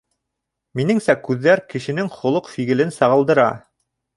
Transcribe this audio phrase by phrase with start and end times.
[0.79, 3.47] Минеңсә, күҙҙәр кешенең холоҡ-фиғелен сағылдыра.